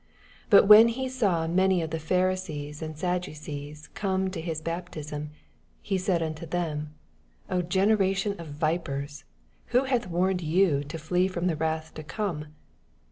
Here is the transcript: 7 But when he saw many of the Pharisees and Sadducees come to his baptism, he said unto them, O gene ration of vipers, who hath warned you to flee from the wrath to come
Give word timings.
7 0.45 0.47
But 0.49 0.67
when 0.67 0.87
he 0.87 1.07
saw 1.07 1.45
many 1.45 1.79
of 1.83 1.91
the 1.91 1.99
Pharisees 1.99 2.81
and 2.81 2.97
Sadducees 2.97 3.87
come 3.93 4.31
to 4.31 4.41
his 4.41 4.59
baptism, 4.59 5.29
he 5.79 5.99
said 5.99 6.23
unto 6.23 6.47
them, 6.47 6.95
O 7.51 7.61
gene 7.61 7.93
ration 7.95 8.39
of 8.39 8.47
vipers, 8.47 9.25
who 9.67 9.83
hath 9.83 10.07
warned 10.07 10.41
you 10.41 10.83
to 10.85 10.97
flee 10.97 11.27
from 11.27 11.45
the 11.45 11.55
wrath 11.55 11.93
to 11.93 12.01
come 12.01 12.47